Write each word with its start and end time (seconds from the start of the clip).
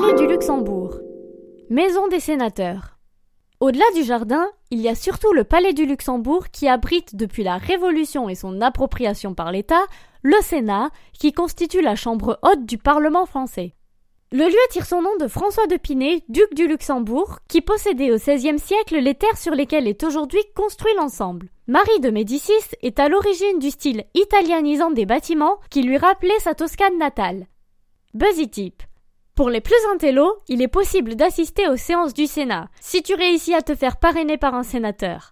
Palais 0.00 0.14
du 0.14 0.28
Luxembourg. 0.28 1.00
Maison 1.70 2.06
des 2.06 2.20
sénateurs. 2.20 2.98
Au-delà 3.58 3.84
du 3.96 4.04
jardin, 4.04 4.48
il 4.70 4.80
y 4.80 4.88
a 4.88 4.94
surtout 4.94 5.32
le 5.32 5.42
Palais 5.42 5.72
du 5.72 5.86
Luxembourg 5.86 6.50
qui 6.52 6.68
abrite 6.68 7.16
depuis 7.16 7.42
la 7.42 7.56
Révolution 7.56 8.28
et 8.28 8.36
son 8.36 8.60
appropriation 8.60 9.34
par 9.34 9.50
l'État 9.50 9.82
le 10.22 10.36
Sénat, 10.40 10.90
qui 11.14 11.32
constitue 11.32 11.80
la 11.80 11.96
chambre 11.96 12.38
haute 12.42 12.64
du 12.64 12.78
Parlement 12.78 13.26
français. 13.26 13.74
Le 14.30 14.44
lieu 14.44 14.68
tire 14.70 14.86
son 14.86 15.02
nom 15.02 15.16
de 15.18 15.26
François 15.26 15.66
de 15.66 15.76
Pinet, 15.76 16.22
duc 16.28 16.54
du 16.54 16.68
Luxembourg, 16.68 17.40
qui 17.48 17.60
possédait 17.60 18.12
au 18.12 18.18
XVIe 18.18 18.60
siècle 18.60 18.98
les 18.98 19.16
terres 19.16 19.36
sur 19.36 19.54
lesquelles 19.56 19.88
est 19.88 20.04
aujourd'hui 20.04 20.42
construit 20.54 20.94
l'ensemble. 20.96 21.48
Marie 21.66 22.00
de 22.00 22.10
Médicis 22.10 22.52
est 22.82 23.00
à 23.00 23.08
l'origine 23.08 23.58
du 23.58 23.70
style 23.70 24.04
italianisant 24.14 24.92
des 24.92 25.06
bâtiments 25.06 25.58
qui 25.70 25.82
lui 25.82 25.98
rappelait 25.98 26.38
sa 26.38 26.54
Toscane 26.54 26.98
natale. 26.98 27.46
Buzzy. 28.14 28.74
Pour 29.38 29.50
les 29.50 29.60
plus 29.60 29.76
intellos, 29.94 30.34
il 30.48 30.60
est 30.62 30.66
possible 30.66 31.14
d'assister 31.14 31.68
aux 31.68 31.76
séances 31.76 32.12
du 32.12 32.26
Sénat, 32.26 32.66
si 32.80 33.04
tu 33.04 33.14
réussis 33.14 33.54
à 33.54 33.62
te 33.62 33.76
faire 33.76 33.98
parrainer 33.98 34.36
par 34.36 34.56
un 34.56 34.64
sénateur. 34.64 35.26